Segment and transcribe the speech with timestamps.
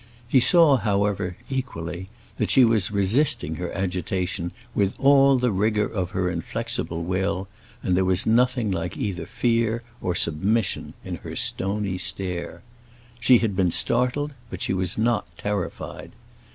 [0.27, 2.09] He saw, however, equally,
[2.39, 7.47] that she was resisting her agitation with all the rigor of her inflexible will,
[7.83, 12.63] and there was nothing like either fear or submission in her stony stare.
[13.19, 16.13] She had been startled, but she was not terrified.